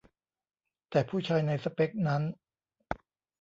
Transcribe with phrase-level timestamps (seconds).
[0.89, 2.21] แต่ผู้ชายในสเปกนั้น